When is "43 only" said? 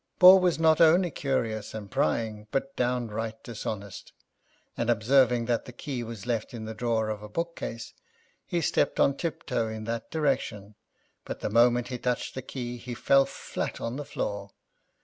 0.79-1.11